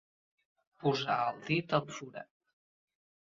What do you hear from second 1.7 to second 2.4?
al forat.